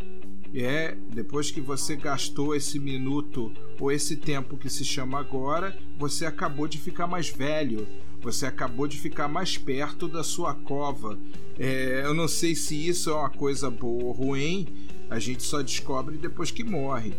[0.63, 6.25] é depois que você gastou esse minuto ou esse tempo que se chama agora, você
[6.25, 7.87] acabou de ficar mais velho,
[8.21, 11.17] você acabou de ficar mais perto da sua cova.
[11.59, 14.67] É, eu não sei se isso é uma coisa boa ou ruim,
[15.09, 17.13] a gente só descobre depois que morre.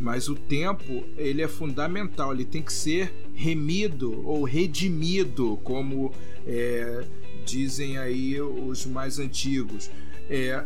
[0.00, 6.12] Mas o tempo ele é fundamental, ele tem que ser remido ou redimido, como
[6.46, 7.04] é,
[7.44, 9.90] dizem aí os mais antigos.
[10.28, 10.64] É,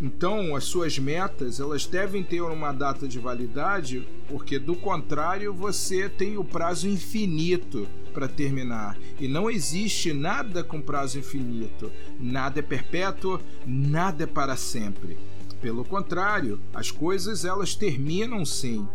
[0.00, 6.08] então, as suas metas, elas devem ter uma data de validade, porque do contrário, você
[6.08, 8.96] tem o prazo infinito para terminar.
[9.18, 11.90] E não existe nada com prazo infinito.
[12.18, 15.16] Nada é perpétuo, nada é para sempre.
[15.60, 18.86] Pelo contrário, as coisas elas terminam sim.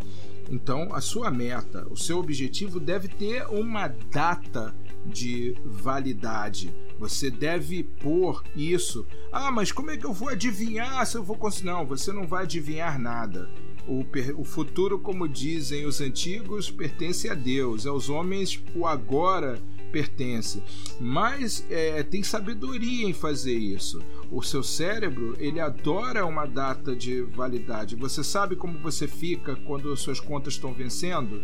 [0.51, 4.73] Então, a sua meta, o seu objetivo deve ter uma data
[5.05, 6.73] de validade.
[6.99, 9.07] Você deve pôr isso.
[9.31, 11.67] Ah, mas como é que eu vou adivinhar se eu vou conseguir?
[11.67, 13.49] Não, você não vai adivinhar nada.
[13.87, 14.05] O,
[14.37, 17.85] o futuro, como dizem os antigos, pertence a Deus.
[17.87, 19.59] Aos homens, o agora
[19.91, 20.61] pertence.
[20.99, 24.01] Mas é, tem sabedoria em fazer isso.
[24.31, 27.95] O seu cérebro ele adora uma data de validade.
[27.95, 31.41] Você sabe como você fica quando as suas contas estão vencendo?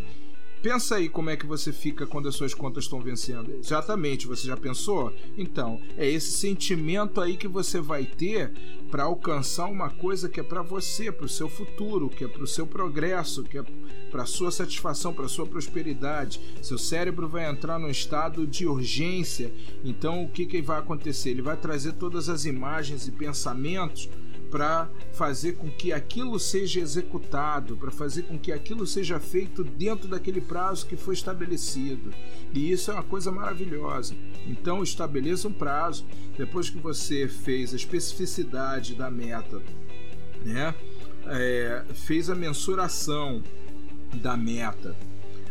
[0.66, 3.53] Pensa aí como é que você fica quando as suas contas estão vencendo.
[3.53, 5.13] Exatamente, você já pensou?
[5.38, 8.51] Então, é esse sentimento aí que você vai ter
[8.89, 12.41] para alcançar uma coisa que é para você, para o seu futuro, que é para
[12.43, 13.63] o seu progresso, que é
[14.09, 16.41] para sua satisfação, para sua prosperidade.
[16.63, 19.53] Seu cérebro vai entrar num estado de urgência.
[19.84, 21.30] Então, o que, que vai acontecer?
[21.30, 24.09] Ele vai trazer todas as imagens e pensamentos
[24.56, 30.08] para fazer com que aquilo seja executado, para fazer com que aquilo seja feito dentro
[30.08, 32.14] daquele prazo que foi estabelecido.
[32.53, 34.16] E isso é uma coisa maravilhosa.
[34.47, 36.06] Então, estabeleça um prazo,
[36.38, 39.62] depois que você fez a especificidade da meta,
[40.45, 40.74] né?
[41.26, 43.43] É, fez a mensuração
[44.14, 44.95] da meta.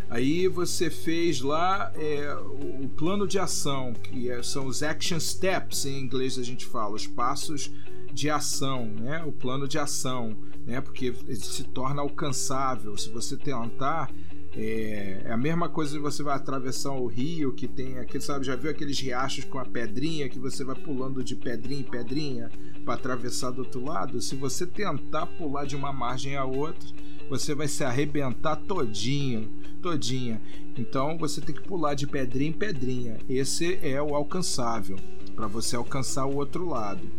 [0.09, 2.35] Aí você fez lá é,
[2.83, 6.95] o plano de ação, que é, são os action steps, em inglês a gente fala,
[6.95, 7.71] os passos
[8.15, 9.25] de ação, né?
[9.27, 10.81] o plano de ação, né?
[10.81, 12.97] porque ele se torna alcançável.
[12.97, 14.09] Se você tentar,
[14.57, 18.47] é, é, a mesma coisa que você vai atravessar o rio, que tem aquele, sabe,
[18.47, 22.51] já viu aqueles riachos com a pedrinha que você vai pulando de pedrinha em pedrinha
[22.85, 24.21] para atravessar do outro lado?
[24.21, 26.89] Se você tentar pular de uma margem a outra,
[27.29, 29.49] você vai se arrebentar todinha,
[29.83, 30.41] todinha.
[30.79, 33.19] Então você tem que pular de pedrinha em pedrinha.
[33.29, 34.97] Esse é o alcançável
[35.35, 37.11] para você alcançar o outro lado.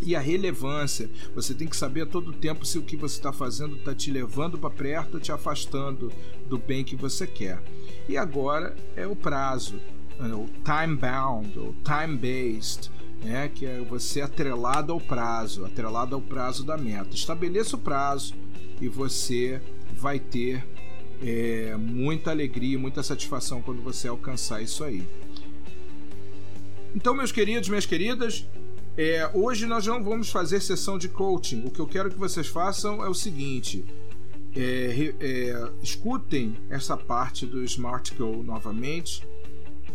[0.00, 3.32] E a relevância, você tem que saber a todo tempo se o que você está
[3.32, 6.12] fazendo está te levando para perto ou te afastando
[6.48, 7.62] do bem que você quer.
[8.08, 9.80] E agora é o prazo,
[10.20, 12.90] é o time bound, ou time based,
[13.22, 13.50] né?
[13.52, 17.14] que é você atrelado ao prazo, atrelado ao prazo da meta.
[17.14, 18.34] Estabeleça o prazo
[18.80, 19.60] e você
[19.92, 20.64] vai ter
[21.22, 25.06] é, muita alegria, muita satisfação quando você alcançar isso aí.
[26.94, 28.46] Então, meus queridos, minhas queridas,
[28.98, 31.62] é, hoje nós não vamos fazer sessão de coaching.
[31.64, 33.84] O que eu quero que vocês façam é o seguinte:
[34.56, 39.24] é, é, escutem essa parte do Smart Goal novamente,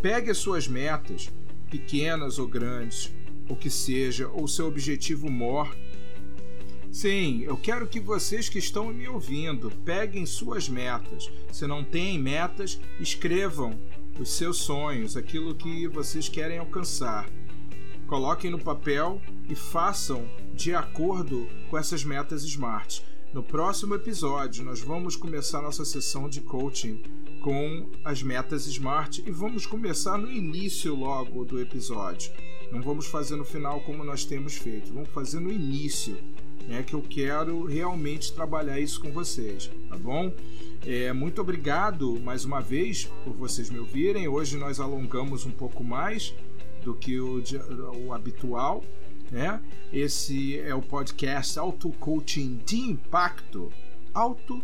[0.02, 1.30] pegue as suas metas,
[1.70, 3.14] pequenas ou grandes,
[3.50, 5.76] o que seja, ou seu objetivo maior.
[6.90, 11.30] Sim, eu quero que vocês que estão me ouvindo peguem suas metas.
[11.52, 13.78] Se não têm metas, escrevam
[14.18, 17.28] os seus sonhos, aquilo que vocês querem alcançar.
[18.14, 23.02] Coloquem no papel e façam de acordo com essas metas SMART.
[23.34, 27.02] No próximo episódio, nós vamos começar nossa sessão de coaching
[27.42, 32.32] com as metas SMART e vamos começar no início logo do episódio.
[32.72, 36.16] Não vamos fazer no final como nós temos feito, vamos fazer no início,
[36.68, 40.32] né, que eu quero realmente trabalhar isso com vocês, tá bom?
[40.86, 44.28] É, muito obrigado mais uma vez por vocês me ouvirem.
[44.28, 46.36] Hoje nós alongamos um pouco mais
[46.84, 47.42] do que o,
[48.06, 48.84] o habitual.
[49.32, 49.62] Né?
[49.92, 53.72] Esse é o podcast Auto Coaching de Impacto.
[54.14, 54.62] Auto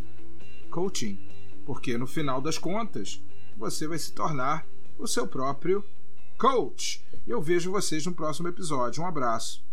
[0.70, 1.18] Coaching.
[1.66, 3.22] Porque no final das contas,
[3.58, 4.66] você vai se tornar
[4.98, 5.84] o seu próprio
[6.38, 7.04] coach.
[7.28, 9.04] Eu vejo vocês no próximo episódio.
[9.04, 9.64] Um abraço.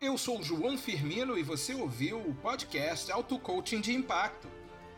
[0.00, 4.48] Eu sou João Firmino e você ouviu o podcast Auto Coaching de Impacto.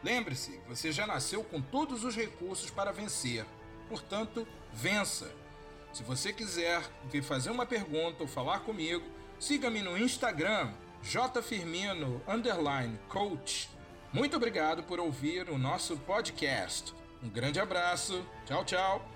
[0.03, 3.47] Lembre-se, você já nasceu com todos os recursos para vencer.
[3.89, 5.33] Portanto, vença.
[5.97, 9.03] Se você quiser vir fazer uma pergunta ou falar comigo,
[9.39, 12.21] siga-me no Instagram, jfirmino
[13.09, 13.71] coach.
[14.13, 16.93] Muito obrigado por ouvir o nosso podcast.
[17.23, 18.23] Um grande abraço.
[18.45, 19.16] Tchau, tchau.